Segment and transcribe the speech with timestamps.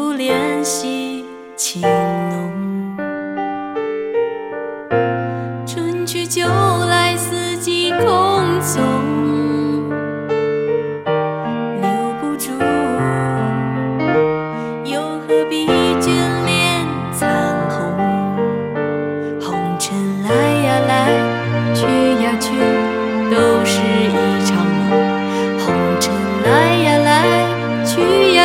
[0.00, 0.39] 不怜。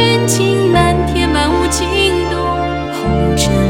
[0.00, 1.86] 真情难填满无尽
[2.30, 2.40] 洞。
[2.90, 3.69] 红尘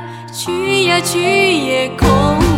[0.31, 2.50] 去呀去也空。